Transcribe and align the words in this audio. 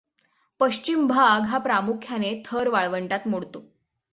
पश्चिम 0.59 1.07
भाग 1.07 1.45
हा 1.45 1.57
प्रामुख्याने 1.57 2.33
थर 2.45 2.67
वाळवंटात 2.67 3.27
मोडतो. 3.27 3.63